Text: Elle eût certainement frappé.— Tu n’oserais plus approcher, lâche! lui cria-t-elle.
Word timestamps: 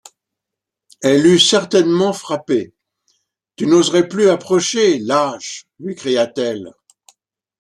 Elle 1.03 1.27
eût 1.27 1.37
certainement 1.39 2.11
frappé.— 2.11 2.73
Tu 3.55 3.67
n’oserais 3.67 4.07
plus 4.07 4.29
approcher, 4.31 4.97
lâche! 4.97 5.67
lui 5.79 5.93
cria-t-elle. 5.93 6.71